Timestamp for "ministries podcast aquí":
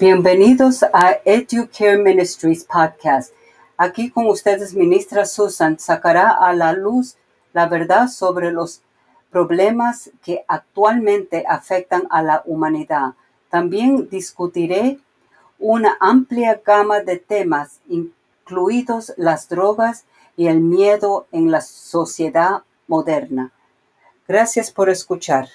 1.98-4.10